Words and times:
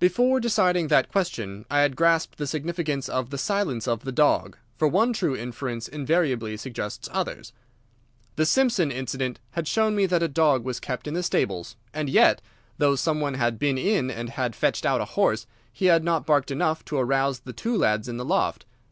"Before 0.00 0.40
deciding 0.40 0.88
that 0.88 1.08
question 1.12 1.64
I 1.70 1.82
had 1.82 1.94
grasped 1.94 2.38
the 2.38 2.46
significance 2.48 3.08
of 3.08 3.30
the 3.30 3.38
silence 3.38 3.86
of 3.86 4.02
the 4.02 4.10
dog, 4.10 4.56
for 4.76 4.88
one 4.88 5.12
true 5.12 5.36
inference 5.36 5.86
invariably 5.86 6.56
suggests 6.56 7.08
others. 7.12 7.52
The 8.34 8.44
Simpson 8.46 8.90
incident 8.90 9.38
had 9.52 9.68
shown 9.68 9.94
me 9.94 10.06
that 10.06 10.24
a 10.24 10.26
dog 10.26 10.64
was 10.64 10.80
kept 10.80 11.06
in 11.06 11.14
the 11.14 11.22
stables, 11.22 11.76
and 11.94 12.08
yet, 12.10 12.42
though 12.78 12.96
some 12.96 13.20
one 13.20 13.34
had 13.34 13.60
been 13.60 13.78
in 13.78 14.10
and 14.10 14.30
had 14.30 14.56
fetched 14.56 14.84
out 14.84 15.00
a 15.00 15.04
horse, 15.14 15.46
he 15.72 15.84
had 15.86 16.02
not 16.02 16.26
barked 16.26 16.50
enough 16.50 16.84
to 16.86 16.96
arouse 16.98 17.38
the 17.38 17.52
two 17.52 17.76
lads 17.78 18.08
in 18.08 18.16
the 18.16 18.24
loft. 18.24 18.64